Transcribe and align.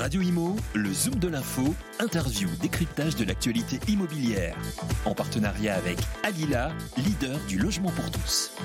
Radio 0.00 0.22
Imo, 0.22 0.56
le 0.74 0.90
Zoom 0.94 1.16
de 1.16 1.28
l'info, 1.28 1.74
interview, 1.98 2.48
décryptage 2.62 3.16
de 3.16 3.24
l'actualité 3.26 3.78
immobilière. 3.86 4.56
En 5.04 5.12
partenariat 5.12 5.74
avec 5.74 5.98
Alila, 6.22 6.72
leader 6.96 7.38
du 7.46 7.58
logement 7.58 7.90
pour 7.90 8.10
tous. 8.10 8.56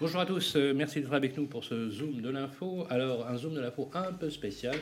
Bonjour 0.00 0.20
à 0.22 0.24
tous, 0.24 0.56
euh, 0.56 0.72
merci 0.74 1.02
d'être 1.02 1.12
avec 1.12 1.36
nous 1.36 1.44
pour 1.44 1.64
ce 1.64 1.90
Zoom 1.90 2.22
de 2.22 2.30
l'info. 2.30 2.86
Alors, 2.88 3.28
un 3.28 3.36
Zoom 3.36 3.52
de 3.52 3.60
l'info 3.60 3.90
un 3.92 4.10
peu 4.10 4.30
spécial, 4.30 4.74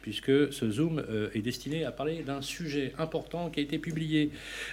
puisque 0.00 0.54
ce 0.54 0.70
Zoom 0.70 0.98
euh, 0.98 1.28
est 1.34 1.42
destiné 1.42 1.84
à 1.84 1.92
parler 1.92 2.22
d'un 2.22 2.40
sujet 2.40 2.94
important 2.96 3.50
qui 3.50 3.60
a 3.60 3.62
été 3.62 3.78
publié 3.78 4.30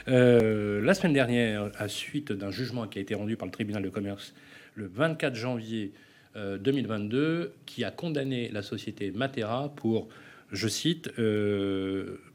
euh, 0.08 0.82
la 0.82 0.94
semaine 0.94 1.14
dernière 1.14 1.72
à 1.78 1.90
suite 1.90 2.32
d'un 2.32 2.52
jugement 2.52 2.88
qui 2.88 3.00
a 3.00 3.02
été 3.02 3.16
rendu 3.16 3.36
par 3.36 3.48
le 3.48 3.52
tribunal 3.52 3.84
de 3.84 3.90
commerce 3.90 4.34
le 4.76 4.88
24 4.88 5.36
janvier 5.36 5.92
2022, 6.36 7.54
qui 7.66 7.84
a 7.84 7.92
condamné 7.92 8.50
la 8.50 8.62
société 8.62 9.12
Matera 9.12 9.70
pour, 9.76 10.10
je 10.52 10.68
cite, 10.68 11.12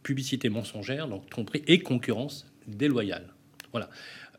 publicité 0.02 0.48
mensongère, 0.48 1.08
donc 1.08 1.28
tromperie 1.30 1.62
et 1.66 1.80
concurrence 1.80 2.46
déloyale. 2.66 3.26
Voilà. 3.72 3.90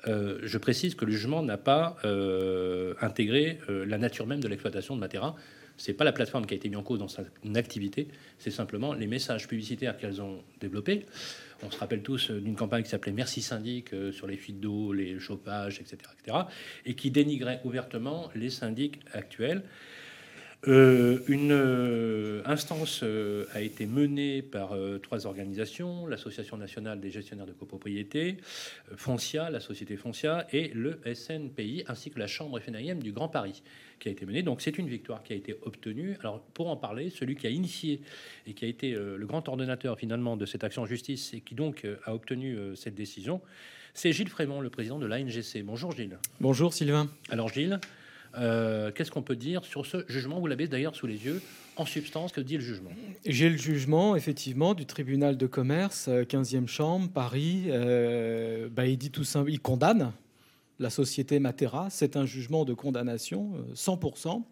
Euh, 0.08 0.40
je 0.44 0.58
précise 0.58 0.96
que 0.96 1.06
le 1.06 1.12
jugement 1.12 1.44
n'a 1.44 1.58
pas 1.58 1.98
euh, 2.06 2.94
intégré 3.02 3.60
euh, 3.70 3.86
la 3.86 3.98
nature 3.98 4.28
même 4.28 4.40
de 4.40 4.48
l'exploitation 4.48 4.96
de 4.96 5.00
Matera. 5.00 5.36
C'est 5.80 5.94
pas 5.94 6.04
la 6.04 6.12
plateforme 6.12 6.46
qui 6.46 6.54
a 6.54 6.58
été 6.58 6.70
mise 6.70 6.78
en 6.78 6.84
cause 6.84 7.00
dans 7.00 7.08
sa 7.08 7.24
activité, 7.56 8.08
c'est 8.38 8.52
simplement 8.52 8.94
les 8.94 9.08
messages 9.08 9.48
publicitaires 9.48 9.98
qu'elles 9.98 10.22
ont 10.22 10.44
développés. 10.60 11.06
On 11.64 11.72
se 11.72 11.78
rappelle 11.78 12.04
tous 12.04 12.32
d'une 12.32 12.56
campagne 12.56 12.84
qui 12.84 12.90
s'appelait 12.90 13.12
Merci 13.12 13.42
syndic 13.42 13.92
sur 14.12 14.28
les 14.28 14.38
fuites 14.38 14.60
d'eau, 14.60 14.94
les 14.94 15.20
chauffages, 15.20 15.80
etc., 15.80 15.98
etc., 16.22 16.38
et 16.86 16.94
qui 16.94 17.12
dénigrait 17.12 17.62
ouvertement 17.64 18.30
les 18.36 18.50
syndics 18.50 19.00
actuels. 19.14 19.64
Euh, 20.68 21.20
une 21.30 21.54
euh, 21.54 22.42
instance 22.46 23.00
euh, 23.04 23.46
a 23.54 23.62
été 23.62 23.86
menée 23.86 24.42
par 24.42 24.76
trois 25.02 25.26
organisations, 25.26 26.06
l'Association 26.06 26.58
nationale 26.58 27.00
des 27.00 27.12
gestionnaires 27.12 27.46
de 27.46 27.54
copropriété, 27.54 28.38
Foncia, 28.96 29.50
la 29.50 29.62
société 29.62 29.96
Foncia, 29.96 30.48
et 30.52 30.70
le 30.70 31.00
SNPI, 31.14 31.86
ainsi 31.88 32.12
que 32.12 32.20
la 32.20 32.28
Chambre 32.28 32.60
FNIM 32.60 33.00
du 33.00 33.14
Grand 33.14 33.30
Paris, 33.30 33.64
qui 34.00 34.10
a 34.10 34.12
été 34.12 34.26
menée. 34.26 34.44
Donc 34.44 34.62
c'est 34.62 34.78
une 34.78 34.88
victoire 34.88 35.24
qui 35.24 35.34
a 35.34 35.36
été 35.36 35.56
obtenue. 35.62 36.18
Alors 36.20 36.42
pour 36.42 36.68
en 36.68 36.76
parler, 36.76 37.10
celui 37.10 37.36
qui 37.36 37.48
a 37.48 37.50
initié 37.50 38.02
et 38.46 38.54
qui 38.54 38.66
a 38.66 38.68
été 38.68 38.92
le 38.92 39.26
grand 39.26 39.48
ordonnateur 39.48 39.98
finalement 39.98 40.36
de 40.36 40.46
cette 40.46 40.64
action 40.64 40.82
en 40.82 40.86
justice 40.86 41.34
et 41.34 41.42
qui 41.42 41.56
donc 41.56 41.86
a 42.06 42.14
obtenu 42.14 42.58
cette 42.76 42.96
décision, 42.96 43.42
c'est 43.94 44.12
Gilles 44.12 44.30
Frémont, 44.30 44.62
le 44.62 44.70
président 44.70 45.00
de 45.00 45.06
l'ANGC. 45.06 45.64
Bonjour 45.64 45.92
Gilles. 45.92 46.18
Bonjour 46.40 46.74
Sylvain. 46.74 47.10
Alors 47.30 47.50
Gilles, 47.50 47.80
euh, 48.38 48.92
qu'est-ce 48.92 49.12
qu'on 49.12 49.22
peut 49.22 49.36
dire 49.36 49.66
sur 49.66 49.86
ce 49.86 50.06
jugement? 50.08 50.40
Vous 50.40 50.48
l'avez 50.48 50.68
d'ailleurs 50.68 50.96
sous 50.96 51.08
les 51.08 51.26
yeux. 51.26 51.42
En 51.76 51.86
substance, 51.86 52.32
que 52.32 52.42
dit 52.42 52.56
le 52.56 52.64
jugement? 52.64 52.90
J'ai 53.26 53.50
le 53.50 53.58
jugement, 53.58 54.16
effectivement, 54.16 54.74
du 54.74 54.86
tribunal 54.86 55.38
de 55.38 55.48
commerce, 55.48 56.10
15e 56.10 56.64
euh, 56.64 56.68
chambre, 56.68 57.10
Paris. 57.10 57.66
Euh, 57.68 58.68
bah, 58.70 58.86
il 58.86 58.98
dit 58.98 59.12
tout 59.12 59.24
simple, 59.24 59.52
il 59.52 59.62
condamne 59.62 60.12
la 60.80 60.90
société 60.90 61.40
Matera. 61.40 61.88
C'est 61.90 62.18
un 62.18 62.26
jugement 62.26 62.66
de 62.66 62.74
condamnation, 62.74 63.54
100%, 63.76 64.44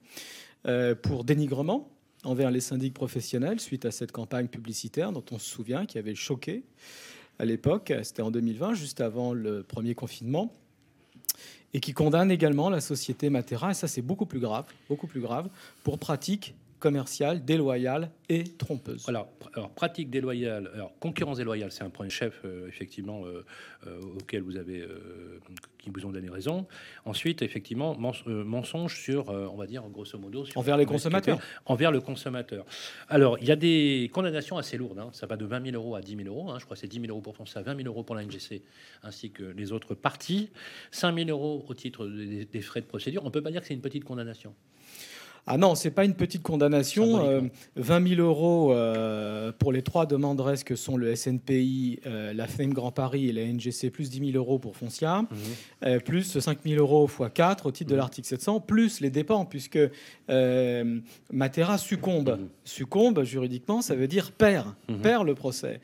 pour 1.02 1.24
dénigrement 1.24 1.90
envers 2.24 2.52
les 2.52 2.60
syndics 2.60 2.94
professionnels 2.94 3.60
suite 3.60 3.86
à 3.86 3.92
cette 3.92 4.12
campagne 4.12 4.48
publicitaire 4.48 5.14
dont 5.14 5.24
on 5.32 5.40
se 5.40 5.50
souvient, 5.50 5.86
qui 5.86 5.98
avait 5.98 6.16
choqué 6.16 6.64
à 7.40 7.46
l'époque. 7.46 7.94
C'était 8.04 8.22
en 8.22 8.32
2020, 8.32 8.74
juste 8.74 9.00
avant 9.00 9.34
le 9.34 9.64
premier 9.64 9.96
confinement 9.96 10.54
et 11.74 11.80
qui 11.80 11.94
condamne 11.94 12.32
également 12.32 12.70
la 12.70 12.82
société 12.82 13.30
Matera, 13.30 13.72
et 13.72 13.74
ça 13.74 13.88
c'est 13.88 14.02
beaucoup 14.02 14.26
plus 14.26 14.40
grave, 14.40 14.66
beaucoup 14.90 15.08
plus 15.08 15.22
grave, 15.22 15.50
pour 15.84 16.00
pratiques 16.00 16.56
commerciales 16.80 17.44
déloyales 17.44 18.12
et 18.30 18.44
trompeuse. 18.44 19.08
Alors, 19.08 19.30
alors 19.54 19.72
pratique 19.72 20.10
déloyale, 20.10 20.70
alors 20.74 20.94
concurrence 21.00 21.38
déloyale, 21.38 21.72
c'est 21.72 21.84
un 21.84 21.90
point 21.90 22.10
chef 22.10 22.42
euh, 22.46 22.68
effectivement 22.68 23.26
euh, 23.26 23.46
euh, 23.88 24.00
auquel 24.20 24.44
vous 24.44 24.58
avez, 24.58 24.88
qui 25.78 25.90
vous 25.90 26.06
ont 26.06 26.12
donné 26.12 26.30
raison. 26.30 26.68
Ensuite, 27.06 27.42
effectivement, 27.42 27.96
mensonge 27.98 29.00
sur, 29.00 29.30
on 29.30 29.56
va 29.56 29.66
dire 29.66 29.84
grosso 29.90 30.18
modo, 30.18 30.46
envers 30.56 30.78
les 30.78 30.86
consommateurs. 30.86 31.40
Envers 31.66 31.92
le 31.92 32.02
consommateur. 32.02 32.66
Alors, 33.10 33.38
il 33.40 33.48
y 33.48 33.52
a 33.52 33.56
des 33.56 34.10
condamnations 34.14 34.58
assez 34.58 34.78
lourdes. 34.78 35.00
Hein. 35.00 35.10
Ça 35.14 35.26
va 35.26 35.38
de 35.38 35.46
20 35.46 35.72
000 35.72 35.76
euros 35.76 35.96
à 35.96 36.02
10 36.02 36.16
000 36.16 36.28
euros. 36.28 36.52
Hein. 36.52 36.58
Je 36.60 36.66
crois 36.66 36.76
que 36.76 36.82
c'est 36.82 36.88
10 36.88 37.02
000 37.02 37.12
euros 37.12 37.22
pour 37.22 37.36
FONSA, 37.36 37.62
20 37.62 37.78
000 37.78 37.88
euros 37.88 38.04
pour 38.04 38.16
la 38.16 38.24
NGC, 38.24 38.62
ainsi 39.04 39.32
que 39.32 39.44
les 39.44 39.72
autres 39.72 39.96
parties. 39.96 40.50
5 40.92 41.16
000 41.16 41.30
euros 41.30 41.66
au 41.68 41.74
titre 41.74 42.08
des, 42.08 42.46
des 42.46 42.62
frais 42.62 42.82
de 42.82 42.86
procédure. 42.86 43.24
On 43.26 43.32
peut 43.32 43.42
pas 43.42 43.52
dire 43.52 43.62
que 43.62 43.68
c'est 43.68 43.74
une 43.74 43.82
petite 43.82 44.04
condamnation. 44.04 44.54
Ah 45.50 45.58
non, 45.58 45.76
c'est 45.76 45.92
pas 45.92 46.04
une 46.04 46.14
petite 46.14 46.44
condamnation. 46.44 47.50
20 47.78 48.08
000 48.10 48.20
euh, 48.20 48.24
euros 48.24 48.74
euh, 48.74 49.54
pour 49.58 49.72
les 49.72 49.82
trois 49.82 50.06
demanderesses 50.06 50.66
que 50.66 50.76
sont 50.76 50.98
le 50.98 51.16
SNPI, 51.16 52.02
euh, 52.06 52.34
la 52.34 52.48
FEM 52.48 52.74
Grand 52.74 52.92
Paris 52.92 53.30
et 53.30 53.32
la 53.32 53.46
NGC, 53.46 53.90
plus 53.90 54.10
10 54.10 54.32
000 54.34 54.38
euros 54.38 54.60
pour 54.60 54.76
Foncia, 54.76 55.22
mhm. 55.82 56.02
plus 56.02 56.38
5 56.38 56.60
000 56.66 56.82
euros 56.82 57.08
x 57.08 57.32
4 57.34 57.66
au 57.66 57.72
titre 57.72 57.90
de 57.90 57.96
mhm. 57.96 58.00
l'article 58.00 58.28
700, 58.28 58.60
plus 58.60 59.00
les 59.00 59.10
dépens, 59.10 59.46
puisque 59.46 59.80
Matera 61.32 61.78
succombe. 61.78 62.38
Mhm. 62.38 62.48
Succombe, 62.66 63.24
juridiquement, 63.24 63.82
ça 63.82 63.96
veut 63.96 64.08
dire 64.08 64.34
perd, 64.34 64.74
perd 65.02 65.26
le 65.26 65.34
procès. 65.34 65.80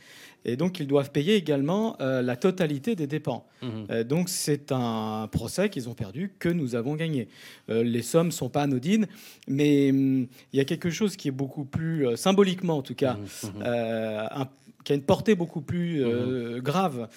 Et 0.46 0.58
donc, 0.58 0.80
ils 0.80 0.88
doivent 0.88 1.12
payer 1.12 1.36
également 1.36 1.96
euh, 2.02 2.22
la 2.22 2.36
totalité 2.36 2.96
des 2.96 3.08
dépenses. 3.08 3.44
Mhm. 3.62 3.88
Euh, 3.90 4.04
donc, 4.04 4.30
c'est 4.30 4.72
un 4.72 5.28
procès 5.32 5.70
qu'ils 5.70 5.90
ont 5.90 5.94
perdu, 5.94 6.32
que 6.40 6.50
nous 6.50 6.76
avons 6.76 6.96
gagné. 6.96 7.28
Euh, 7.70 7.84
les 7.84 8.02
sommes 8.02 8.28
ne 8.28 8.32
sont 8.32 8.50
pas 8.50 8.64
anodines, 8.64 9.08
mais 9.48 9.90
hum, 9.92 10.28
il 10.52 10.58
y 10.58 10.60
a 10.60 10.66
quelque 10.66 10.90
chose 10.90 11.16
qui 11.16 11.30
est 11.30 11.32
beaucoup 11.32 11.66
plus, 11.66 12.06
symboliquement 12.18 12.78
en 12.78 12.82
tout 12.82 12.96
cas, 12.96 13.14
mhm. 13.14 13.50
Mhm. 13.60 14.46
qui 14.84 14.92
a 14.92 14.96
une 14.96 15.02
portée 15.02 15.36
beaucoup 15.36 15.62
plus 15.62 16.04
grave 16.62 17.08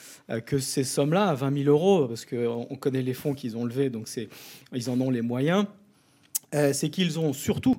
que 0.44 0.58
ces 0.58 0.84
sommes-là, 0.84 1.28
à 1.28 1.34
20 1.34 1.64
000 1.64 1.68
euros, 1.68 2.06
parce 2.06 2.24
qu'on 2.24 2.76
connaît 2.78 3.02
les 3.02 3.14
fonds 3.14 3.34
qu'ils 3.34 3.56
ont 3.56 3.64
levés, 3.64 3.90
donc 3.90 4.08
ils 4.72 4.90
en 4.90 5.00
ont 5.00 5.10
les 5.10 5.22
moyens. 5.22 5.66
c'est 6.52 6.90
qu'ils 6.90 7.18
ont 7.18 7.32
surtout 7.32 7.76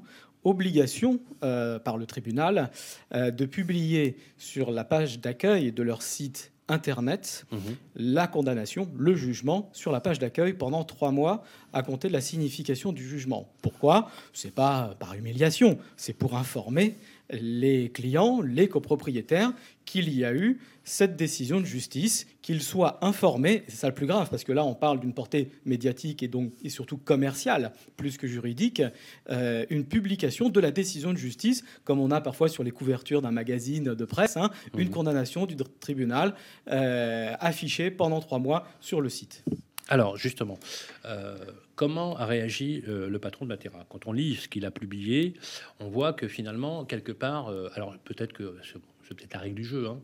obligation 0.48 1.20
euh, 1.44 1.80
par 1.80 1.98
le 1.98 2.06
tribunal 2.06 2.72
euh, 3.14 3.32
de 3.32 3.46
publier 3.46 4.18
sur 4.38 4.72
la 4.72 4.84
page 4.84 5.20
d'accueil 5.20 5.72
de 5.72 5.84
leur 5.84 6.02
site 6.02 6.52
Internet 6.70 7.46
mhm. 7.52 7.60
la 7.96 8.28
condamnation, 8.28 8.90
le 8.98 9.16
jugement 9.16 9.70
sur 9.72 9.92
la 9.92 10.02
page 10.02 10.20
d'accueil 10.20 10.54
pendant 10.54 10.84
trois 10.84 11.12
mois 11.12 11.44
à 11.72 11.82
compter 11.82 12.10
de 12.10 12.14
la 12.14 12.22
signification 12.22 12.92
du 12.92 13.08
jugement. 13.08 13.50
Pourquoi? 13.62 14.10
C'est 14.34 14.54
pas 14.54 14.96
par 15.00 15.14
humiliation, 15.14 15.78
c'est 15.96 16.14
pour 16.14 16.36
informer 16.36 16.98
les 17.30 17.90
clients, 17.90 18.42
les 18.42 18.68
copropriétaires, 18.68 19.54
qu'il 19.86 20.14
y 20.14 20.26
a 20.26 20.34
eu 20.34 20.60
cette 20.84 21.16
décision 21.18 21.60
de 21.60 21.66
justice, 21.66 22.28
qu'ils 22.42 22.62
soient 22.62 22.98
informés, 23.02 23.64
c'est 23.68 23.76
ça 23.76 23.88
le 23.88 23.94
plus 23.94 24.06
grave, 24.06 24.30
parce 24.30 24.44
que 24.44 24.54
là 24.54 24.64
on 24.64 24.74
parle 24.74 25.00
d'une 25.00 25.14
portée 25.14 25.50
médiatique 25.66 26.24
et 26.24 26.28
donc 26.28 26.54
et 26.64 26.70
surtout 26.70 26.98
commerciale, 26.98 27.74
plus 27.98 28.18
que 28.18 28.28
juridique, 28.28 28.82
euh, 29.30 29.66
une 29.70 29.86
publication 29.86 30.50
de 30.50 30.60
la 30.60 30.72
décision 30.72 31.12
de 31.12 31.18
justice, 31.18 31.64
comme 31.84 32.00
on 32.00 32.12
a 32.12 32.22
parfois 32.22 32.48
sur 32.48 32.64
les 32.64 32.72
couvertures 32.72 33.22
d'un 33.22 33.32
magazine 33.32 33.96
de 33.96 34.06
presse, 34.06 34.38
hein, 34.38 34.50
une 34.78 34.88
mmh. 34.88 34.92
condamnation 34.92 35.46
du 35.46 35.56
tribunal 35.80 36.36
euh, 36.70 37.34
affichée 37.40 37.92
pendant 37.92 38.22
trois 38.22 38.40
mois 38.40 38.68
sur 38.80 39.02
le 39.02 39.10
site. 39.10 39.44
Alors 39.90 40.18
justement, 40.18 40.60
euh, 41.06 41.38
comment 41.78 42.18
a 42.18 42.26
réagi 42.26 42.84
euh, 42.90 43.08
le 43.08 43.20
patron 43.20 43.46
de 43.46 43.50
Matera 43.50 43.86
Quand 43.88 44.06
on 44.08 44.12
lit 44.12 44.36
ce 44.36 44.50
qu'il 44.50 44.66
a 44.66 44.72
publié, 44.72 45.36
on 45.80 45.88
voit 45.88 46.12
que 46.12 46.28
finalement, 46.28 46.84
quelque 46.84 47.14
part, 47.14 47.48
euh, 47.48 47.70
alors 47.76 47.96
peut-être 48.04 48.34
que 48.34 48.58
c'est 48.64 49.16
peut-être 49.16 49.34
la 49.34 49.40
règle 49.40 49.56
du 49.56 49.64
jeu, 49.64 49.88
hein, 49.88 50.00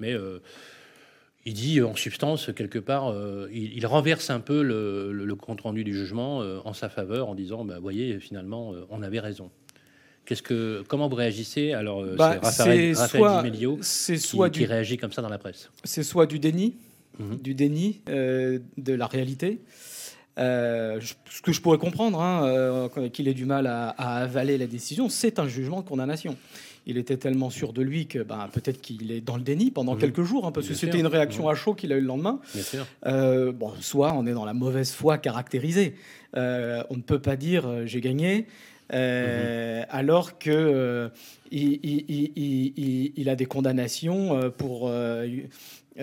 mais 0.00 0.14
il 1.44 1.52
dit 1.52 1.82
en 1.82 1.94
substance, 1.94 2.50
quelque 2.56 2.78
part, 2.78 3.14
il, 3.52 3.86
renverse 3.86 4.30
un 4.30 4.40
peu 4.40 4.62
le, 4.62 5.34
compte-rendu 5.34 5.84
du 5.84 5.94
jugement 5.94 6.38
en 6.38 6.72
sa 6.72 6.88
faveur 6.88 7.28
en 7.28 7.34
disant, 7.34 7.64
bah, 7.64 7.78
voyez, 7.78 8.18
finalement, 8.18 8.72
on 8.88 9.02
avait 9.02 9.20
raison. 9.20 9.50
Qu'est-ce 10.24 10.42
que, 10.42 10.82
comment 10.88 11.08
vous 11.08 11.16
réagissez 11.16 11.72
Alors, 11.72 12.04
bah, 12.16 12.40
c'est 12.42 12.92
Raphaël, 12.94 13.82
soit 13.82 14.50
qui 14.50 14.64
réagit 14.64 14.96
comme 14.96 15.12
ça 15.12 15.22
dans 15.22 15.28
la 15.28 15.38
presse. 15.38 15.70
C'est 15.84 16.02
soit 16.02 16.26
du 16.26 16.38
déni, 16.38 16.76
Mhm. 17.18 17.36
du 17.38 17.54
déni 17.54 18.00
euh, 18.08 18.58
de 18.76 18.92
la 18.92 19.06
réalité. 19.06 19.60
Euh, 20.38 21.00
ce 21.30 21.40
que 21.40 21.52
je 21.52 21.60
pourrais 21.60 21.78
comprendre, 21.78 22.20
hein, 22.20 22.46
euh, 22.46 23.08
qu'il 23.08 23.28
ait 23.28 23.34
du 23.34 23.46
mal 23.46 23.66
à, 23.66 23.88
avaler 23.88 24.58
la 24.58 24.66
décision, 24.66 25.08
c'est 25.08 25.38
un 25.38 25.48
jugement 25.48 25.80
de 25.80 25.88
condamnation. 25.88 26.36
Il 26.88 26.98
était 26.98 27.16
tellement 27.16 27.50
sûr 27.50 27.72
de 27.72 27.82
lui 27.82 28.06
que 28.06 28.20
ben, 28.20 28.48
peut-être 28.52 28.80
qu'il 28.80 29.10
est 29.10 29.20
dans 29.20 29.36
le 29.36 29.42
déni 29.42 29.72
pendant 29.72 29.96
quelques 29.96 30.22
jours, 30.22 30.46
hein, 30.46 30.52
parce 30.52 30.68
que 30.68 30.74
c'était 30.74 31.00
une 31.00 31.08
réaction 31.08 31.48
à 31.48 31.54
chaud 31.54 31.74
qu'il 31.74 31.92
a 31.92 31.96
eu 31.96 32.00
le 32.00 32.06
lendemain. 32.06 32.40
bon, 33.04 33.72
soit 33.80 34.12
on 34.14 34.26
est 34.26 34.32
dans 34.32 34.44
la 34.44 34.54
mauvaise 34.54 34.92
foi 34.92 35.18
caractérisée. 35.18 35.96
on 36.34 36.38
ne 36.96 37.02
peut 37.02 37.18
pas 37.18 37.36
dire 37.36 37.86
j'ai 37.86 38.00
gagné. 38.00 38.46
alors 38.90 40.38
que 40.38 41.10
il, 41.50 43.12
il, 43.16 43.28
a 43.28 43.34
des 43.34 43.46
condamnations 43.46 44.52
pour 44.56 44.88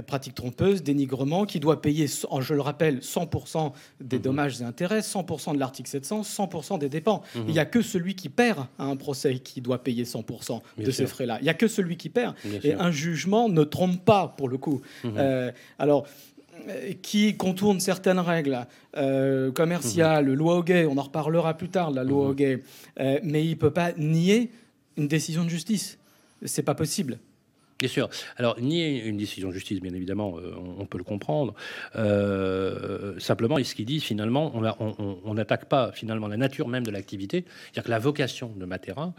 pratique 0.01 0.35
trompeuse, 0.35 0.83
dénigrement, 0.83 1.45
qui 1.45 1.59
doit 1.59 1.81
payer, 1.81 2.07
je 2.07 2.53
le 2.53 2.61
rappelle, 2.61 2.99
100% 2.99 3.71
des 4.01 4.17
mhm. 4.17 4.23
dommages 4.23 4.61
et 4.61 4.63
intérêts, 4.63 5.01
100% 5.01 5.53
de 5.53 5.59
l'article 5.59 5.89
700, 5.89 6.21
100% 6.21 6.79
des 6.79 6.89
dépenses. 6.89 7.21
Mhm. 7.35 7.43
Il 7.47 7.53
n'y 7.53 7.59
a 7.59 7.65
que 7.65 7.81
celui 7.81 8.15
qui 8.15 8.29
perd 8.29 8.65
à 8.79 8.85
un 8.85 8.95
procès 8.95 9.39
qui 9.39 9.61
doit 9.61 9.83
payer 9.83 10.03
100% 10.03 10.61
de 10.77 10.91
ces 10.91 11.05
frais-là. 11.05 11.37
Il 11.41 11.43
n'y 11.43 11.49
a 11.49 11.53
que 11.53 11.67
celui 11.67 11.97
qui 11.97 12.09
perd. 12.09 12.35
et 12.63 12.73
un 12.73 12.91
jugement 12.91 13.49
ne 13.49 13.63
trompe 13.63 14.03
pas, 14.03 14.33
pour 14.37 14.49
le 14.49 14.57
coup. 14.57 14.81
Euh, 15.05 15.51
alors, 15.79 16.05
qui 17.01 17.35
contourne 17.35 17.79
certaines 17.79 18.19
règles 18.19 18.65
euh, 18.95 19.51
commerciales, 19.51 20.27
mmh. 20.27 20.33
loi 20.33 20.61
gay, 20.63 20.85
on 20.85 20.97
en 20.97 21.01
reparlera 21.01 21.55
plus 21.55 21.69
tard, 21.69 21.91
la 21.91 22.03
loi 22.03 22.29
mmh. 22.29 22.35
gay, 22.35 22.63
euh, 22.99 23.19
mais 23.23 23.43
il 23.45 23.51
ne 23.51 23.55
peut 23.55 23.71
pas 23.71 23.91
nier 23.93 24.51
une 24.97 25.07
décision 25.07 25.43
de 25.43 25.49
justice. 25.49 25.97
C'est 26.45 26.63
pas 26.63 26.75
possible. 26.75 27.19
Bien 27.83 27.89
sûr. 27.89 28.09
Alors, 28.37 28.57
nier 28.61 29.03
une 29.03 29.17
décision 29.17 29.49
de 29.49 29.53
justice, 29.53 29.81
bien 29.81 29.93
évidemment, 29.93 30.37
euh, 30.37 30.55
on, 30.79 30.85
peut 30.85 30.97
le 30.97 31.03
comprendre. 31.03 31.53
simplement, 33.19 33.61
ce 33.61 33.75
qu'il 33.75 33.83
dit, 33.83 33.99
finalement, 33.99 34.53
on 34.55 35.33
n'attaque 35.33 35.65
pas 35.65 35.91
finalement 35.91 36.29
la 36.29 36.37
nature 36.37 36.69
même 36.69 36.85
de 36.85 36.91
l'activité. 36.91 37.43
C'est-à-dire 37.43 37.83
que 37.83 37.89
la 37.89 37.99
vocation 37.99 38.53
de 38.55 38.65
Matera, 38.65 39.13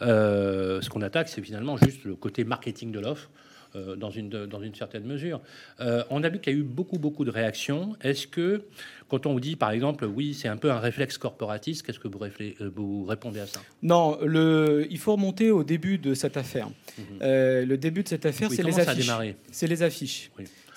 ce 0.00 0.88
qu'on 0.88 1.02
attaque, 1.02 1.28
c'est 1.28 1.42
finalement 1.42 1.76
juste 1.76 2.02
le 2.02 2.16
côté 2.16 2.42
marketing 2.42 2.90
de 2.90 2.98
l'offre. 2.98 3.30
Euh, 3.78 3.96
dans, 3.96 4.10
une, 4.10 4.28
dans 4.28 4.62
une 4.62 4.74
certaine 4.74 5.04
mesure. 5.04 5.40
Euh, 5.80 6.02
on 6.10 6.22
a 6.22 6.28
vu 6.28 6.38
qu'il 6.38 6.52
y 6.52 6.56
a 6.56 6.58
eu 6.58 6.62
beaucoup, 6.62 6.98
beaucoup 6.98 7.24
de 7.24 7.30
réactions. 7.30 7.96
Est-ce 8.02 8.26
que, 8.26 8.62
quand 9.08 9.26
on 9.26 9.32
vous 9.32 9.40
dit, 9.40 9.56
par 9.56 9.70
exemple, 9.70 10.04
oui, 10.04 10.34
c'est 10.34 10.48
un 10.48 10.56
peu 10.56 10.70
un 10.70 10.78
réflexe 10.78 11.18
corporatiste, 11.18 11.84
qu'est-ce 11.84 11.98
que 11.98 12.08
vous, 12.08 12.18
euh, 12.22 12.70
vous, 12.74 13.04
répondez 13.04 13.40
à 13.40 13.46
ça? 13.46 13.60
Non, 13.82 14.18
le, 14.22 14.86
il 14.90 14.98
faut 14.98 15.12
remonter 15.12 15.50
au 15.50 15.64
début 15.64 15.98
de 15.98 16.14
cette 16.14 16.36
affaire. 16.36 16.68
Mhm. 16.98 17.04
le 17.20 17.76
début 17.76 18.02
de 18.02 18.08
cette 18.08 18.26
affaire, 18.26 18.50
c'est 18.50 18.62
les 18.62 18.78
affiches. 18.78 19.10
C'est 19.50 19.66
les 19.66 19.82
affiches. 19.82 20.30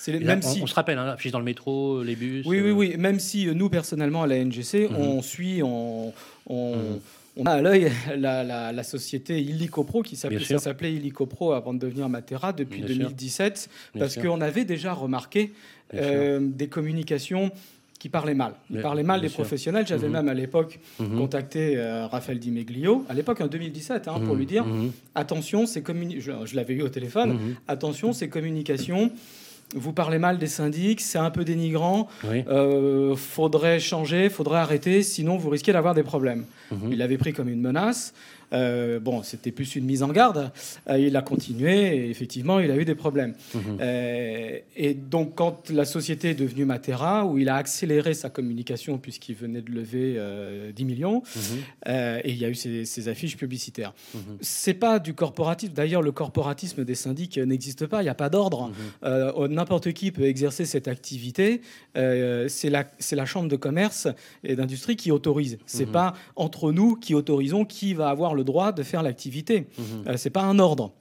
même 0.08 0.40
on, 0.44 0.48
si... 0.48 0.62
on, 0.62 0.68
se 0.68 0.76
rappelle, 0.76 0.98
hein, 0.98 1.08
affiches 1.08 1.32
dans 1.32 1.40
le 1.40 1.46
métro, 1.46 2.04
les 2.04 2.16
bus. 2.16 2.46
Oui, 2.46 2.60
oui, 2.62 2.72
oui. 2.72 2.98
Même 2.98 3.20
si 3.20 3.48
nous, 3.48 3.70
personnellement, 3.70 4.24
à 4.24 4.28
la 4.28 4.44
NGC, 4.44 4.90
mhm. 4.90 4.96
on 4.98 5.22
suit, 5.22 5.62
on, 5.64 6.14
on, 6.48 6.76
mhm 6.76 7.00
on 7.38 7.46
a 7.46 7.52
à 7.52 7.62
l'œil 7.62 7.92
la, 8.18 8.84
société 8.84 9.42
Illicopro 9.42 10.02
qui 10.02 10.16
s'appelait 10.16 10.94
Illicopro 10.94 11.54
avant 11.54 11.74
de 11.74 11.80
devenir 11.80 12.10
Matera 12.10 12.54
depuis 12.54 12.82
2017 12.82 13.70
parce 13.98 14.18
qu'on 14.18 14.42
avait 14.42 14.66
déjà 14.66 14.94
remarqué 14.94 15.54
euh, 15.94 16.40
des 16.42 16.68
communications 16.68 17.52
qui 18.00 18.10
parlaient 18.10 18.34
mal. 18.34 18.56
Ils 18.72 18.82
parlaient 18.82 19.04
mal 19.04 19.22
des 19.22 19.30
professionnels. 19.30 19.86
J'avais 19.86 20.08
mhm. 20.08 20.14
même 20.14 20.28
à 20.30 20.34
l'époque 20.34 20.80
mhm. 21.00 21.20
contacté 21.20 21.78
euh, 21.78 22.08
Raphaël 22.08 22.40
Di 22.40 22.50
Meglio, 22.50 23.06
à 23.08 23.14
l'époque 23.14 23.42
en 23.42 23.48
2017, 23.48 24.08
hein, 24.08 24.20
pour 24.26 24.36
lui 24.36 24.48
dire 24.48 24.66
mhm. 24.66 24.92
attention, 25.14 25.68
c'est 25.68 25.84
je, 25.86 26.32
je 26.46 26.56
l'avais 26.56 26.74
eu 26.74 26.82
au 26.82 26.90
téléphone, 26.90 27.38
attention, 27.68 28.12
ces 28.12 28.28
communications 28.28 29.12
vous 29.76 29.94
parlez 29.94 30.20
mal 30.20 30.38
des 30.38 30.48
syndics, 30.48 31.02
c'est 31.02 31.18
un 31.18 31.30
peu 31.30 31.44
dénigrant. 31.44 32.08
Euh, 32.26 33.16
faudrait 33.16 33.80
changer, 33.80 34.30
faudrait 34.30 34.60
arrêter, 34.60 35.04
sinon 35.04 35.38
vous 35.38 35.50
risquez 35.50 35.74
d'avoir 35.74 35.94
des 35.94 36.04
problèmes. 36.04 36.46
Mhm. 36.72 36.92
Il 36.92 36.98
l'avait 36.98 37.18
pris 37.18 37.34
comme 37.34 37.50
une 37.50 37.62
menace. 37.62 38.14
Euh, 38.54 39.00
bon, 39.00 39.24
c'était 39.24 39.52
plus 39.52 39.76
une 39.76 39.86
mise 39.86 40.04
en 40.04 40.10
garde. 40.10 40.52
Euh, 40.90 40.98
il 40.98 41.16
a 41.16 41.22
continué 41.22 41.96
et 41.96 42.10
effectivement, 42.10 42.60
il 42.60 42.72
a 42.72 42.76
eu 42.76 42.86
des 42.86 42.96
problèmes. 42.96 43.34
Mhm. 43.54 43.78
Euh, 43.80 44.60
et 44.76 44.94
donc, 44.94 45.36
quand 45.36 45.70
la 45.70 45.86
société 45.86 46.32
est 46.32 46.36
devenue 46.36 46.66
Matera, 46.66 47.26
où 47.26 47.38
il 47.38 47.50
a 47.50 47.56
accéléré 47.56 48.14
sa 48.14 48.30
communication 48.30 48.98
puisqu'il 48.98 49.36
venait 49.36 49.62
de 49.62 49.72
lever 49.72 50.20
10 50.74 50.86
millions, 50.86 51.24
mhm. 51.36 51.92
et 52.24 52.32
il 52.32 52.38
y 52.38 52.46
a 52.46 52.50
eu 52.50 52.56
ces, 52.56 53.08
affiches 53.08 53.38
publicitaires. 53.38 53.94
Ce 54.12 54.18
mhm. 54.18 54.38
C'est 54.62 54.74
pas 54.74 55.00
du 55.00 55.14
corporatisme. 55.14 55.74
D'ailleurs, 55.74 56.02
le 56.02 56.12
corporatisme 56.12 56.86
des 56.86 56.96
syndics 56.96 57.38
n'existe 57.38 57.88
pas. 57.88 58.02
Il 58.02 58.06
n'y 58.06 58.10
a 58.10 58.16
pas 58.16 58.30
d'ordre. 58.30 58.72
N'importe 59.50 59.94
qui 59.94 60.12
peut 60.12 60.26
exercer 60.26 60.66
cette 60.66 60.88
activité. 60.88 61.62
c'est 61.96 62.70
la, 62.70 62.86
la 63.12 63.26
chambre 63.26 63.48
de 63.48 63.56
commerce 63.56 64.08
et 64.44 64.56
d'industrie 64.56 64.96
qui 64.96 65.12
autorise. 65.12 65.58
C'est 65.66 65.86
pas 65.86 66.14
entre 66.36 66.72
nous 66.72 66.96
qui 66.96 67.16
autorisons 67.16 67.66
qui 67.66 67.94
va 67.94 68.10
avoir 68.10 68.36
le 68.36 68.41
droit 68.44 68.72
de 68.72 68.84
faire 68.84 69.04
l'activité. 69.04 69.68
Mhm. 69.78 70.08
euh, 70.08 70.18
c'est 70.18 70.30
pas 70.30 70.44
un 70.44 70.60
ordre. 70.60 70.94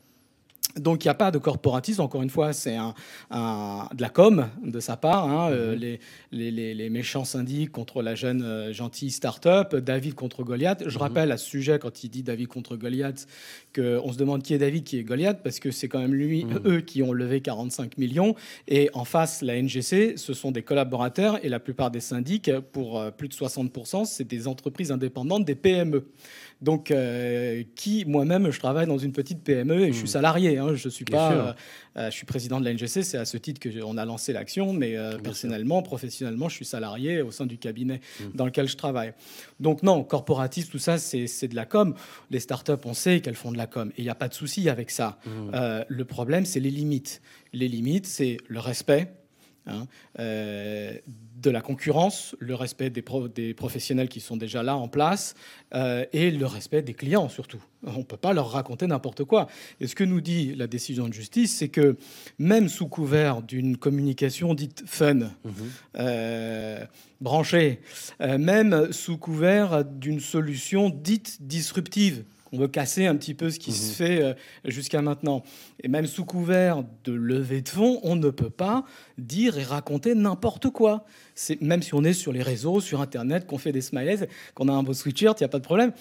Donc 0.76 1.04
il 1.04 1.08
n'y 1.08 1.10
a 1.10 1.14
pas 1.14 1.31
de 1.31 1.38
corporatisme, 1.38 2.00
encore 2.00 2.22
une 2.22 2.31
fois, 2.31 2.52
c'est 2.52 2.76
un, 2.76 2.94
de 3.31 4.00
la 4.00 4.08
com 4.08 4.46
de 4.64 4.81
sa 4.81 4.96
part. 4.96 5.28
Hein, 5.28 5.50
euh, 5.50 5.75
mhm. 5.75 5.98
les, 6.32 6.75
les, 6.75 6.90
méchants 6.90 7.25
syndics 7.25 7.70
contre 7.70 8.02
la 8.02 8.14
jeune 8.14 8.42
euh, 8.42 8.72
gentille 8.72 9.10
start-up, 9.10 9.75
David 9.75 10.14
contre 10.14 10.42
Goliath. 10.42 10.84
Je 10.87 10.96
mhm. 10.96 11.02
rappelle 11.02 11.32
à 11.32 11.37
ce 11.37 11.46
sujet, 11.46 11.78
quand 11.78 12.04
il 12.04 12.10
dit 12.10 12.22
David 12.22 12.48
contre 12.48 12.76
Goliath, 12.76 13.26
qu'on 13.75 14.12
se 14.12 14.19
demande 14.19 14.42
qui 14.42 14.54
est 14.54 14.58
David, 14.58 14.84
qui 14.84 14.98
est 14.98 15.04
Goliath, 15.04 15.40
parce 15.42 15.60
que 15.60 15.70
c'est 15.70 15.88
quand 15.88 16.00
même 16.00 16.14
lui, 16.14 16.46
eux, 16.64 16.81
qui 16.81 17.02
ont 17.02 17.12
levé 17.12 17.40
45 17.40 17.98
millions. 17.98 18.34
Et 18.69 18.90
en 18.92 19.04
face, 19.04 19.42
la 19.42 19.60
NGC, 19.60 20.14
ce 20.16 20.34
sont 20.34 20.50
des 20.52 20.62
collaborateurs, 20.62 21.44
et 21.44 21.48
la 21.48 21.60
plupart 21.60 21.90
des 21.90 22.00
syndics, 22.00 22.50
pour 22.72 23.02
plus 23.12 23.28
de 23.28 23.34
60%, 23.34 24.04
c'est 24.04 24.26
des 24.26 24.46
entreprises 24.46 24.92
indépendantes, 24.92 25.44
des 25.44 25.54
PME. 25.54 26.06
Donc, 26.62 26.90
euh, 26.90 27.62
qui, 27.74 28.04
moi-même, 28.04 28.50
je 28.50 28.58
travaille 28.58 28.86
dans 28.86 28.98
une 28.98 29.12
petite 29.12 29.42
PME 29.42 29.80
et 29.80 29.92
je 29.92 29.96
suis 29.96 30.04
hmm. 30.04 30.06
salarié. 30.06 30.58
Hein, 30.58 30.74
je 30.74 30.88
suis 30.88 31.06
pas, 31.06 31.32
euh, 31.32 31.52
euh, 31.96 32.10
je 32.10 32.16
suis 32.16 32.26
président 32.26 32.60
de 32.60 32.64
la 32.66 32.74
NGC. 32.74 33.02
C'est 33.02 33.16
à 33.16 33.24
ce 33.24 33.38
titre 33.38 33.60
que 33.60 33.82
on 33.82 33.96
a 33.96 34.04
lancé 34.04 34.32
l'action, 34.32 34.72
mais 34.72 34.96
personnellement, 35.22 35.82
professionnellement, 35.82 36.48
je 36.48 36.56
suis 36.56 36.64
salarié 36.64 37.22
au 37.22 37.30
sein 37.30 37.46
du 37.46 37.56
cabinet 37.56 38.00
hmm. 38.20 38.24
dans 38.34 38.44
lequel 38.44 38.68
je 38.68 38.76
travaille. 38.76 39.14
Donc, 39.58 39.82
non, 39.82 40.04
corporatiste, 40.04 40.70
tout 40.70 40.78
ça, 40.78 40.98
c'est 40.98 41.48
de 41.48 41.56
la 41.56 41.64
com. 41.64 41.94
Les 42.30 42.40
startups, 42.40 42.72
on 42.84 42.94
sait 42.94 43.20
qu'elles 43.20 43.34
font 43.34 43.52
de 43.52 43.58
la 43.58 43.66
com 43.66 43.90
et 43.96 44.02
il 44.02 44.04
n'y 44.04 44.10
a 44.10 44.14
pas 44.14 44.28
de 44.28 44.34
souci 44.34 44.68
avec 44.68 44.90
ça. 44.90 45.18
Hmm. 45.24 45.84
le 45.88 46.04
problème, 46.04 46.44
c'est 46.44 46.60
les 46.60 46.70
limites. 46.70 47.22
Les 47.52 47.68
limites, 47.68 48.06
c'est 48.06 48.36
le 48.48 48.60
respect. 48.60 49.12
Hein, 49.66 49.86
de 51.40 51.50
la 51.50 51.60
concurrence, 51.60 52.36
le 52.38 52.54
respect 52.54 52.90
des, 52.90 53.04
des, 53.34 53.54
professionnels 53.54 54.08
qui 54.08 54.20
sont 54.20 54.36
déjà 54.36 54.62
là 54.62 54.76
en 54.76 54.88
place 54.88 55.34
euh, 55.74 56.04
et 56.12 56.30
le 56.30 56.46
respect 56.46 56.82
des 56.82 56.94
clients 56.94 57.28
surtout. 57.28 57.62
On 57.84 57.98
ne 57.98 58.02
peut 58.02 58.16
pas 58.16 58.32
leur 58.32 58.50
raconter 58.50 58.86
n'importe 58.86 59.24
quoi. 59.24 59.46
Et 59.80 59.86
ce 59.86 59.94
que 59.94 60.04
nous 60.04 60.20
dit 60.20 60.54
la 60.54 60.66
décision 60.66 61.08
de 61.08 61.14
justice, 61.14 61.56
c'est 61.56 61.68
que 61.68 61.96
même 62.38 62.68
sous 62.68 62.88
couvert 62.88 63.42
d'une 63.42 63.76
communication 63.78 64.52
dite 64.54 64.82
fun, 64.86 65.14
mhm. 65.14 65.30
euh, 65.98 66.84
branchée, 67.20 67.80
euh, 68.20 68.36
même 68.36 68.92
sous 68.92 69.16
couvert 69.16 69.84
d'une 69.84 70.20
solution 70.20 70.90
dite 70.90 71.38
disruptive, 71.40 72.24
on 72.52 72.58
veut 72.58 72.69
casser 72.69 73.06
un 73.06 73.17
petit 73.17 73.35
peu 73.35 73.50
ce 73.50 73.58
qui 73.58 73.73
se 73.73 73.88
mhm. 73.88 73.94
fait 73.94 74.23
euh, 74.23 74.35
jusqu'à 74.64 75.02
maintenant. 75.02 75.43
Et 75.82 75.88
même 75.88 76.06
sous 76.06 76.25
couvert 76.25 76.85
de 77.05 77.12
levée 77.12 77.62
de 77.62 77.69
fonds, 77.69 78.00
on 78.02 78.17
ne 78.17 78.31
peut 78.31 78.50
pas 78.50 78.85
dire 79.19 79.58
et 79.58 79.62
raconter 79.62 80.14
n'importe 80.14 80.70
quoi. 80.70 81.05
C'est 81.35 81.61
même 81.61 81.82
si 81.82 81.94
on 81.94 82.05
est 82.05 82.12
sur 82.12 82.32
les 82.32 82.43
réseaux, 82.43 82.81
sur 82.81 83.00
Internet, 83.00 83.47
qu'on 83.47 83.58
fait 83.58 83.73
des 83.73 83.81
smileys, 83.81 84.29
qu'on 84.55 84.69
a 84.69 84.73
un 84.73 84.82
beau 84.82 84.94
sweatshirt, 84.94 85.41
il 85.41 85.44
n'y 85.44 85.47
a 85.47 85.49
pas 85.49 85.58
de 85.58 85.64
problème. 85.64 85.93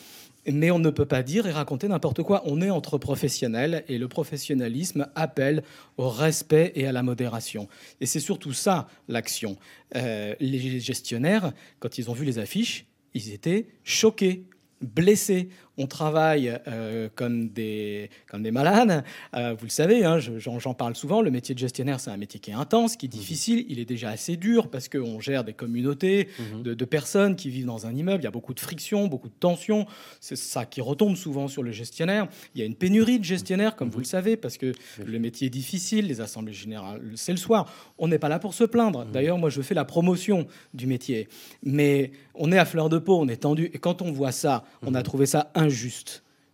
Mais 0.48 0.72
on 0.72 0.80
ne 0.80 0.90
peut 0.90 1.06
pas 1.06 1.22
dire 1.22 1.46
et 1.46 1.51
raconter 1.51 1.88
n'importe 1.88 2.24
quoi. 2.24 2.42
On 2.46 2.62
est 2.62 2.69
entre 2.69 2.98
professionnels 2.98 3.84
et 3.88 3.98
le 3.98 4.08
professionnalisme 4.08 5.08
appelle 5.13 5.63
au 5.98 6.10
respect 6.10 6.72
et 6.75 6.88
à 6.88 6.91
la 6.91 7.03
modération. 7.03 7.68
Et 8.01 8.06
c'est 8.06 8.22
surtout 8.22 8.53
ça 8.53 8.88
l'action. 9.08 9.58
Euh, 9.96 10.34
les 10.39 10.79
gestionnaires, 10.79 11.51
quand 11.79 11.98
ils 11.98 12.10
ont 12.10 12.13
vu 12.13 12.25
les 12.25 12.39
affiches, 12.39 12.86
ils 13.13 13.34
étaient 13.34 13.68
choqués 13.84 14.46
blessés. 14.82 15.50
On 15.81 15.88
travaille 15.88 16.59
euh, 16.67 17.07
comme, 17.15 17.48
des, 17.48 18.09
comme 18.29 18.43
des 18.43 18.51
malades. 18.51 19.05
Euh, 19.33 19.55
vous 19.57 19.65
le 19.65 19.71
savez, 19.71 20.03
hein, 20.03 20.19
j'en 20.19 20.74
parle 20.74 20.93
souvent. 20.93 21.21
Le 21.21 21.31
métier 21.31 21.55
de 21.55 21.59
gestionnaire, 21.59 22.01
c'est 22.01 22.12
un 22.12 22.17
métier 22.17 22.41
qui 22.41 22.51
est 22.51 22.53
intense, 22.53 22.98
qui 22.98 23.05
est 23.05 23.07
mmh. 23.07 23.12
difficile. 23.12 23.65
Il 23.69 23.79
est 23.79 23.86
déjà 23.86 24.09
assez 24.09 24.36
dur 24.36 24.69
parce 24.69 24.89
qu'on 24.89 25.21
gère 25.21 25.45
des 25.45 25.53
communautés 25.53 26.27
mmh. 26.38 26.63
de, 26.63 26.86
personnes 26.86 27.38
qui 27.38 27.50
vivent 27.50 27.65
dans 27.65 27.88
un 27.88 27.95
immeuble. 27.95 28.21
Il 28.21 28.25
y 28.25 28.27
a 28.27 28.31
beaucoup 28.31 28.53
de 28.53 28.59
friction, 28.59 29.07
beaucoup 29.07 29.29
de 29.29 29.39
tensions. 29.39 29.88
C'est 30.19 30.36
ça 30.36 30.65
qui 30.65 30.81
retombe 30.81 31.15
souvent 31.15 31.48
sur 31.48 31.63
le 31.63 31.71
gestionnaire. 31.71 32.27
Il 32.55 32.59
y 32.59 32.62
a 32.62 32.65
une 32.65 32.75
pénurie 32.75 33.17
de 33.17 33.24
gestionnaires, 33.24 33.77
comme 33.77 33.88
mmh. 33.88 33.91
vous 33.91 34.00
le 34.00 34.03
savez, 34.03 34.36
parce 34.36 34.57
que 34.57 34.74
le 35.01 35.19
métier 35.19 35.48
est 35.48 35.50
difficile. 35.50 36.07
Les 36.07 36.19
assemblées 36.19 36.51
générales, 36.51 37.01
c'est 37.15 37.31
le 37.31 37.38
soir. 37.38 37.74
On 37.98 38.09
n'est 38.09 38.19
pas 38.19 38.27
là 38.27 38.39
pour 38.39 38.53
se 38.53 38.65
plaindre. 38.65 39.05
D'ailleurs, 39.05 39.38
moi, 39.38 39.50
je 39.50 39.62
fais 39.62 39.75
la 39.75 39.86
promotion 39.86 40.45
du 40.74 40.88
métier. 40.88 41.29
Mais 41.63 42.12
on 42.36 42.51
est 42.51 42.57
à 42.57 42.65
fleur 42.65 42.89
de 42.89 42.98
peau, 42.98 43.17
on 43.17 43.29
est 43.29 43.43
tendu. 43.43 43.71
Et 43.74 43.77
quand 43.77 44.01
on 44.01 44.12
voit 44.12 44.33
ça, 44.33 44.65
on 44.86 44.93
a 44.93 45.03
trouvé 45.03 45.25
ça 45.25 45.51
injuste. 45.55 45.68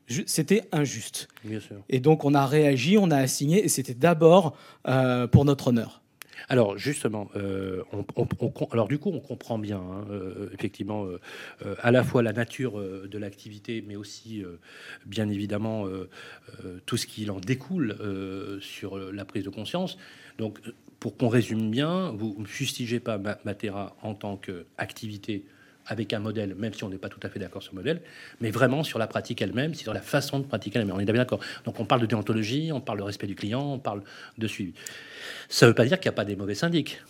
C'était 0.07 0.63
injuste. 0.72 1.27
Et 1.89 2.00
donc 2.00 2.25
on 2.25 2.34
a 2.34 2.45
réagi, 2.45 2.98
on 2.98 3.10
a 3.10 3.17
assigné, 3.17 3.63
et 3.63 3.69
c'était 3.69 3.95
d'abord 3.95 4.55
euh, 4.88 5.27
pour 5.27 5.45
notre 5.45 5.67
honneur. 5.69 6.01
Alors 6.48 6.77
justement, 6.77 7.29
euh, 7.36 7.81
alors 8.72 8.88
du 8.88 9.00
coup, 9.00 9.10
on 9.10 9.19
comprend 9.19 9.57
bien, 9.57 9.77
hein, 9.77 10.05
euh, 10.12 10.50
effectivement, 10.53 11.07
à 11.81 11.89
la 11.89 12.03
fois 12.03 12.22
la 12.22 12.34
nature 12.34 12.79
de 12.79 13.17
l'activité, 13.17 13.84
mais 13.88 13.95
aussi, 13.95 14.43
bien 15.07 15.29
évidemment, 15.29 15.88
tout 16.86 16.98
ce 16.98 17.07
qui 17.07 17.27
en 17.29 17.39
découle 17.39 17.98
sur 18.62 18.98
la 18.98 19.25
prise 19.25 19.43
de 19.43 19.50
conscience. 19.50 19.98
Donc, 20.38 20.60
pour 21.00 21.17
qu'on 21.17 21.29
résume 21.29 21.72
bien, 21.72 22.12
vous 22.12 22.36
ne 22.38 22.45
fustigez 22.45 23.00
pas 23.00 23.19
Matera 23.43 23.95
en 24.03 24.13
tant 24.13 24.38
qu'activité 24.38 25.45
avec 25.88 26.13
un 26.13 26.20
modèle, 26.20 26.56
même 26.56 26.74
si 26.74 26.84
on 26.84 26.89
n'est 26.89 26.98
pas 26.98 27.10
tout 27.10 27.20
à 27.24 27.30
fait 27.30 27.39
d'accord 27.39 27.63
sur 27.63 27.74
le 27.74 27.80
modèle, 27.80 28.01
mais 28.42 28.51
vraiment 28.51 28.84
sur 28.84 29.00
la 29.00 29.08
pratique 29.08 29.42
elle-même, 29.42 29.74
sur 29.74 29.94
la 29.94 30.01
façon 30.01 30.39
de 30.39 30.46
pratiquer 30.46 30.80
elle-même. 30.80 30.96
On 30.96 31.00
est 31.00 31.06
bien 31.06 31.13
d'accord. 31.13 31.39
Donc 31.65 31.80
on 31.80 31.86
parle 31.86 32.01
de 32.01 32.06
déontologie, 32.06 32.72
on 32.72 32.82
parle 32.82 33.00
de 33.00 33.04
respect 33.04 33.27
du 33.27 33.36
client, 33.36 33.74
on 33.74 33.80
parle 33.80 34.01
de 34.38 34.48
suivi. 34.48 34.74
Ça 35.50 35.65
ne 35.65 35.72
veut 35.72 35.75
pas 35.75 35.86
dire 35.86 36.00
qu'il 36.00 36.10
n'y 36.10 36.15
a 36.15 36.18
pas 36.18 36.25
des 36.25 36.36
mauvais 36.36 36.56
syndics. 36.56 37.01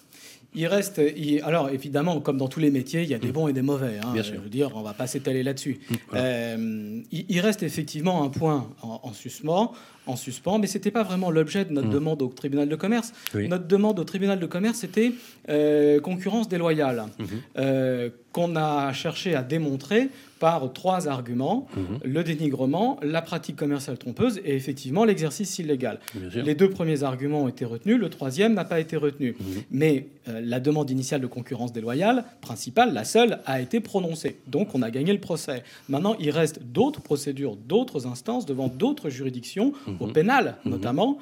Il 0.56 0.68
reste, 0.68 1.02
alors 1.44 1.70
évidemment, 1.70 2.22
comme 2.22 2.38
dans 2.38 2.48
tous 2.48 2.62
les 2.62 2.72
métiers, 2.72 3.04
il 3.04 3.10
y 3.10 3.14
a 3.14 3.20
des 3.20 3.28
mm. 3.28 3.32
bons 3.32 3.48
et 3.50 3.54
des 3.54 3.62
mauvais. 3.62 4.00
Hein, 4.02 4.14
Bien 4.14 4.24
sûr. 4.24 4.36
Je 4.36 4.40
veux 4.40 4.50
dire, 4.50 4.72
on 4.76 4.82
va 4.82 4.94
pas 4.94 5.06
s'étaler 5.06 5.44
là-dessus. 5.44 5.80
Mm, 5.90 5.96
euh, 6.14 7.02
il, 7.12 7.40
reste 7.42 7.62
effectivement 7.62 8.24
un 8.24 8.30
point 8.30 8.70
en, 8.82 9.12
suspens, 9.12 9.74
en 10.06 10.16
suspens, 10.16 10.58
mais 10.58 10.68
c'était 10.68 10.92
pas 10.92 11.04
vraiment 11.04 11.30
l'objet 11.30 11.66
de 11.66 11.74
notre 11.74 11.90
mm. 11.90 11.94
demande 11.94 12.22
au 12.22 12.28
tribunal 12.28 12.70
de 12.70 12.76
commerce. 12.78 13.12
Notre 13.34 13.68
demande 13.68 14.00
au 14.00 14.06
tribunal 14.06 14.40
de 14.40 14.46
commerce, 14.46 14.78
c'était 14.78 15.12
euh, 15.50 16.00
concurrence 16.00 16.48
déloyale, 16.48 17.04
mm-hmm. 17.20 17.26
euh, 17.58 18.10
qu'on 18.36 18.58
a 18.58 18.92
cherché 18.92 19.34
à 19.34 19.44
démontrer 19.44 20.10
par 20.40 20.74
trois 20.74 21.08
arguments 21.08 21.68
mhm. 21.78 22.00
le 22.04 22.22
dénigrement, 22.22 23.00
la 23.02 23.22
pratique 23.22 23.56
commerciale 23.56 23.98
trompeuse 23.98 24.42
et 24.44 24.58
effectivement 24.58 25.06
l'exercice 25.06 25.58
illégal. 25.58 26.00
Les 26.34 26.54
deux 26.54 26.70
premiers 26.70 27.04
arguments 27.04 27.44
ont 27.44 27.48
été 27.48 27.64
retenus, 27.64 27.98
le 27.98 28.10
troisième 28.10 28.54
n'a 28.54 28.66
pas 28.66 28.82
été 28.82 28.98
retenu. 28.98 29.38
Mhm. 29.40 29.46
Mais 29.72 30.08
euh, 30.28 30.42
la 30.44 30.60
demande 30.60 30.90
initiale 30.90 31.22
de 31.22 31.28
concurrence 31.28 31.72
déloyale, 31.72 32.26
principale, 32.42 32.94
la 32.94 33.06
seule, 33.06 33.40
a 33.46 33.62
été 33.62 33.80
prononcée. 33.80 34.36
Donc 34.48 34.76
on 34.76 34.82
a 34.82 34.92
gagné 34.92 35.14
le 35.14 35.22
procès. 35.22 35.64
Maintenant, 35.88 36.18
il 36.20 36.30
reste 36.30 36.62
d'autres 36.62 37.00
procédures, 37.00 37.56
d'autres 37.56 38.06
instances 38.06 38.46
devant 38.46 38.68
d'autres 38.68 39.10
juridictions, 39.10 39.72
mhm. 39.88 39.96
au 40.02 40.08
pénal 40.08 40.58
notamment. 40.66 41.20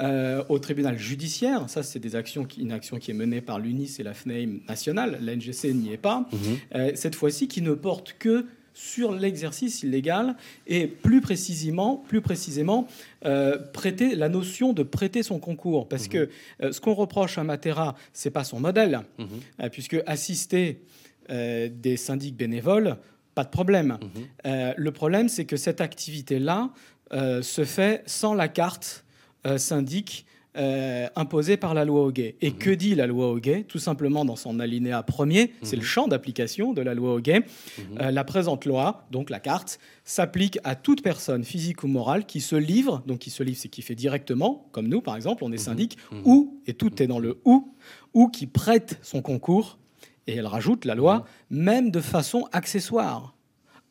Euh, 0.00 0.42
au 0.48 0.58
tribunal 0.58 0.98
judiciaire. 0.98 1.70
Ça, 1.70 1.84
c'est 1.84 2.00
des 2.00 2.16
actions 2.16 2.48
une 2.58 2.72
action 2.72 2.98
qui 2.98 3.12
est 3.12 3.14
menée 3.14 3.40
par 3.40 3.60
l'UNIS 3.60 3.98
et 4.00 4.02
la 4.02 4.12
FNAIM 4.12 4.58
nationale. 4.68 5.20
La 5.22 5.36
NGC 5.36 5.72
n'y 5.72 5.92
est 5.92 5.98
pas. 5.98 6.28
Euh, 6.74 6.92
cette 6.94 7.14
fois-ci, 7.14 7.48
qui 7.48 7.62
ne 7.62 7.72
porte 7.74 8.16
que 8.18 8.46
sur 8.74 9.12
l'exercice 9.12 9.84
illégal 9.84 10.36
et 10.66 10.88
plus 10.88 11.20
précisément, 11.20 11.96
plus 12.08 12.20
précisément 12.20 12.88
euh, 13.24 13.56
prêter 13.72 14.16
la 14.16 14.28
notion 14.28 14.72
de 14.72 14.82
prêter 14.82 15.22
son 15.22 15.38
concours. 15.38 15.88
Parce 15.88 16.08
que 16.08 16.28
euh, 16.60 16.72
ce 16.72 16.80
qu'on 16.80 16.94
reproche 16.94 17.38
à 17.38 17.44
Matera, 17.44 17.94
c'est 18.12 18.30
pas 18.30 18.44
son 18.44 18.58
modèle, 18.58 19.00
mhm. 19.18 19.28
euh, 19.62 19.68
puisque 19.70 19.96
assister 20.06 20.82
des 21.26 21.96
syndics 21.96 22.36
bénévoles, 22.36 22.98
pas 23.34 23.44
de 23.44 23.48
problème. 23.48 23.96
Mhm. 24.44 24.74
le 24.76 24.90
problème, 24.90 25.30
c'est 25.30 25.46
que 25.46 25.56
cette 25.56 25.80
activité-là 25.80 26.68
se 27.10 27.64
fait 27.64 28.02
sans 28.04 28.34
la 28.34 28.48
carte 28.48 29.06
syndic 29.56 30.26
euh, 30.56 31.08
imposée 31.16 31.56
par 31.56 31.74
la 31.74 31.84
loi 31.84 32.04
Hoguet. 32.04 32.36
Et 32.40 32.50
mhm. 32.50 32.58
que 32.58 32.70
dit 32.70 32.94
la 32.94 33.06
loi 33.06 33.30
Hoguet? 33.30 33.64
Tout 33.64 33.78
simplement 33.78 34.24
dans 34.24 34.36
son 34.36 34.60
alinéa 34.60 35.02
premier, 35.02 35.52
c'est 35.62 35.76
le 35.76 35.82
mhm. 35.82 35.88
champ 35.88 36.08
d'application 36.08 36.72
de 36.72 36.80
la 36.80 36.94
loi 36.94 37.14
Hoguet. 37.14 37.40
Mhm. 37.40 37.84
Euh, 38.00 38.10
la 38.10 38.24
présente 38.24 38.64
loi, 38.64 39.06
donc 39.10 39.30
la 39.30 39.40
carte, 39.40 39.78
s'applique 40.04 40.58
à 40.64 40.76
toute 40.76 41.02
personne 41.02 41.44
physique 41.44 41.82
ou 41.82 41.88
morale 41.88 42.24
qui 42.26 42.40
se 42.40 42.56
livre, 42.56 43.02
donc 43.06 43.18
qui 43.18 43.30
se 43.30 43.42
livre, 43.42 43.58
c'est 43.60 43.68
qui 43.68 43.82
fait 43.82 43.94
directement, 43.94 44.68
comme 44.72 44.88
nous 44.88 45.00
par 45.00 45.16
exemple, 45.16 45.44
on 45.44 45.52
est 45.52 45.58
syndic, 45.58 45.98
ou, 46.24 46.60
et 46.66 46.74
tout 46.74 47.02
est 47.02 47.06
dans 47.06 47.18
le 47.18 47.40
ou, 47.44 47.74
ou 48.12 48.28
qui 48.28 48.46
prête 48.46 48.98
son 49.02 49.22
concours, 49.22 49.78
et 50.26 50.36
elle 50.36 50.46
rajoute 50.46 50.84
la 50.84 50.94
loi, 50.94 51.24
même 51.50 51.90
de 51.90 52.00
façon 52.00 52.48
accessoire 52.52 53.33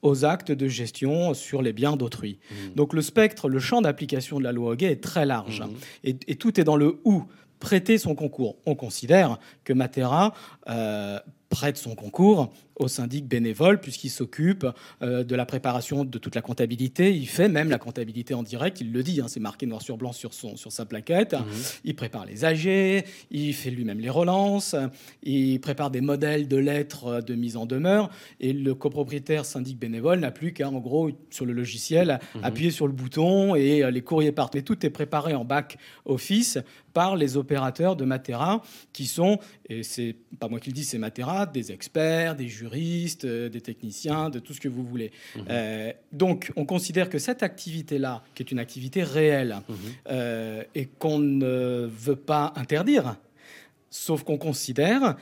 aux 0.03 0.25
actes 0.25 0.51
de 0.51 0.67
gestion 0.67 1.33
sur 1.33 1.62
les 1.62 1.74
biens 1.74 1.95
d'autrui. 1.95 2.38
Mmh. 2.51 2.75
Donc 2.75 2.93
le 2.93 3.01
spectre, 3.01 3.50
le 3.50 3.60
champ 3.60 3.81
d'application 3.81 4.38
de 4.38 4.43
la 4.43 4.51
loi 4.51 4.74
Hoguet 4.74 4.91
est 4.91 5.03
très 5.03 5.25
large. 5.25 5.62
Mmh. 5.62 5.74
Et, 6.03 6.15
et, 6.27 6.36
tout 6.36 6.60
est 6.60 6.63
dans 6.63 6.75
le 6.75 7.00
ou. 7.05 7.24
Prêter 7.60 7.98
son 7.98 8.13
concours. 8.13 8.57
On 8.65 8.75
considère 8.75 9.39
que 9.63 9.72
Matera 9.72 10.33
euh, 10.67 11.17
prête 11.53 11.77
son 11.77 11.93
concours 11.93 12.51
au 12.75 12.88
syndic 12.88 13.27
bénévole 13.27 13.79
puisqu'il 13.79 14.10
s'occupe 14.10 14.65
euh, 15.03 15.24
de 15.24 15.36
la 15.36 15.45
préparation 15.45 16.03
de 16.03 16.17
toute 16.17 16.33
la 16.33 16.41
comptabilité. 16.41 17.15
Il 17.15 17.27
fait 17.27 17.48
même 17.48 17.69
la 17.69 17.77
comptabilité 17.77 18.33
en 18.33 18.41
direct, 18.41 18.81
il 18.81 18.91
le 18.91 19.03
dit, 19.03 19.22
hein, 19.22 19.27
c'est 19.27 19.39
marqué 19.39 19.67
noir 19.67 19.83
sur 19.83 19.95
blanc 19.98 20.12
sur, 20.12 20.33
son, 20.33 20.55
sur 20.55 20.72
sa 20.72 20.86
plaquette. 20.86 21.33
Mhm. 21.33 21.45
Il 21.86 21.95
prépare 21.95 22.25
les 22.25 22.43
AG, 22.43 23.05
il 23.29 23.53
fait 23.53 23.69
lui-même 23.69 24.00
les 24.00 24.10
relances, 24.10 24.75
il 25.22 25.60
prépare 25.60 25.91
des 25.91 26.01
modèles 26.01 26.48
de 26.48 26.57
lettres 26.57 27.22
de 27.22 27.36
mise 27.36 27.55
en 27.55 27.67
demeure 27.67 28.10
et 28.39 28.51
le 28.51 28.74
copropriétaire 28.74 29.45
syndic 29.45 29.77
bénévole 29.77 30.19
n'a 30.19 30.31
plus 30.31 30.53
qu'à, 30.53 30.69
en 30.69 30.79
gros, 30.79 31.12
sur 31.29 31.45
le 31.45 31.53
logiciel, 31.53 32.19
mhm. 32.33 32.43
appuyer 32.43 32.72
sur 32.72 32.88
le 32.88 32.93
bouton 32.93 33.53
et 33.53 33.83
euh, 33.83 33.91
les 33.91 34.01
courriers 34.01 34.31
partent. 34.31 34.55
Mais 34.55 34.63
tout 34.63 34.83
est 34.83 34.89
préparé 34.89 35.36
en 35.36 35.45
back 35.45 35.77
office 36.05 36.57
par 36.93 37.15
les 37.15 37.38
opérateurs 37.38 37.95
de 37.95 38.05
Matera 38.05 38.62
qui 38.93 39.05
sont, 39.05 39.39
et 39.67 39.83
c'est 39.83 40.15
pas 40.39 40.48
moi 40.48 40.60
qui 40.60 40.69
le 40.69 40.75
dis, 40.75 40.83
c'est 40.83 40.98
Matera, 40.98 41.42
des 41.51 41.71
experts, 41.71 42.35
des 42.35 42.47
juristes, 42.47 43.25
euh, 43.25 43.50
des 43.50 43.62
techniciens, 43.62 44.29
de 44.29 44.39
tout 44.39 44.53
ce 44.53 44.62
que 44.62 44.69
vous 44.69 44.83
voulez. 44.83 45.12
Mhm. 45.35 45.45
Euh, 45.50 45.93
donc, 46.12 46.51
on 46.55 46.65
considère 46.65 47.09
que 47.09 47.19
cette 47.19 47.43
activité-là, 47.43 48.23
qui 48.35 48.43
est 48.43 48.51
une 48.51 48.59
activité 48.59 49.03
réelle 49.03 49.57
mhm. 49.67 49.75
euh, 50.09 50.63
et 50.75 50.85
qu'on 50.85 51.19
ne 51.19 51.89
veut 51.91 52.15
pas 52.15 52.53
interdire, 52.55 53.17
sauf 53.89 54.23
qu'on 54.23 54.38
considère 54.38 55.15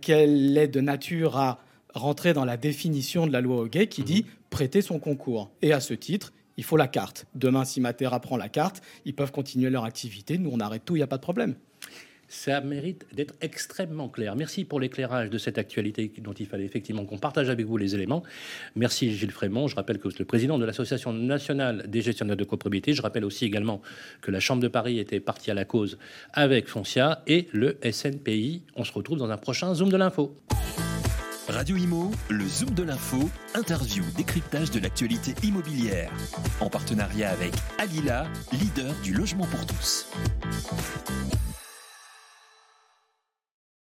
qu'elle 0.00 0.56
est 0.56 0.68
de 0.68 0.80
nature 0.80 1.36
à 1.36 1.58
rentrer 1.92 2.32
dans 2.32 2.44
la 2.44 2.56
définition 2.56 3.26
de 3.26 3.32
la 3.32 3.40
loi 3.40 3.62
Hoguet 3.62 3.86
qui 3.86 4.00
mhm. 4.00 4.06
dit 4.06 4.26
prêter 4.50 4.82
son 4.82 4.98
concours. 4.98 5.50
Et 5.60 5.72
à 5.72 5.80
ce 5.80 5.94
titre, 5.94 6.32
il 6.56 6.64
faut 6.64 6.76
la 6.76 6.88
carte. 6.88 7.26
Demain, 7.34 7.64
si 7.64 7.80
Matera 7.80 8.20
prend 8.20 8.36
la 8.36 8.48
carte, 8.48 8.80
ils 9.04 9.14
peuvent 9.14 9.32
continuer 9.32 9.70
leur 9.70 9.84
activité. 9.84 10.38
Nous, 10.38 10.50
on 10.52 10.60
arrête 10.60 10.84
tout, 10.84 10.94
il 10.96 11.00
n'y 11.00 11.04
a 11.04 11.08
pas 11.08 11.16
de 11.16 11.22
problème 11.22 11.56
ça 12.34 12.60
mérite 12.60 13.06
d'être 13.12 13.34
extrêmement 13.40 14.08
clair. 14.08 14.34
Merci 14.34 14.64
pour 14.64 14.80
l'éclairage 14.80 15.30
de 15.30 15.38
cette 15.38 15.56
actualité 15.56 16.12
dont 16.18 16.32
il 16.32 16.46
fallait 16.46 16.64
effectivement 16.64 17.04
qu'on 17.06 17.16
partage 17.16 17.48
avec 17.48 17.64
vous 17.64 17.76
les 17.76 17.94
éléments. 17.94 18.22
Merci 18.74 19.14
Gilles 19.14 19.30
Frémont. 19.30 19.68
Je 19.68 19.76
rappelle 19.76 19.98
que 19.98 20.04
vous 20.04 20.10
êtes 20.10 20.18
le 20.18 20.24
président 20.24 20.58
de 20.58 20.64
l'Association 20.64 21.12
nationale 21.12 21.84
des 21.88 22.02
gestionnaires 22.02 22.36
de 22.36 22.44
copropriété. 22.44 22.92
Je 22.92 23.02
rappelle 23.02 23.24
aussi 23.24 23.44
également 23.44 23.80
que 24.20 24.30
la 24.32 24.40
Chambre 24.40 24.62
de 24.62 24.68
Paris 24.68 24.98
était 24.98 25.20
partie 25.20 25.50
à 25.52 25.54
la 25.54 25.64
cause 25.64 25.96
avec 26.32 26.68
Foncia 26.68 27.22
et 27.26 27.48
le 27.52 27.78
SNPI. 27.88 28.62
On 28.74 28.84
se 28.84 28.92
retrouve 28.92 29.18
dans 29.18 29.30
un 29.30 29.38
prochain 29.38 29.72
Zoom 29.72 29.90
de 29.90 29.96
l'info. 29.96 30.36
Radio 31.48 31.76
Imo, 31.76 32.10
le 32.30 32.46
Zoom 32.46 32.74
de 32.74 32.82
l'info, 32.82 33.30
interview, 33.54 34.02
décryptage 34.16 34.70
de 34.70 34.80
l'actualité 34.80 35.34
immobilière. 35.46 36.10
En 36.60 36.68
partenariat 36.68 37.30
avec 37.30 37.52
Alila, 37.78 38.26
leader 38.52 38.92
du 39.02 39.12
logement 39.12 39.46
pour 39.46 39.64
tous. 39.66 40.06